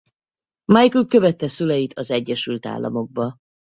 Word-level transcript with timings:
Michael 0.73 1.05
követte 1.05 1.47
szüleit 1.47 1.93
az 1.93 2.11
Egyesült 2.11 2.65
Államokba. 2.65 3.35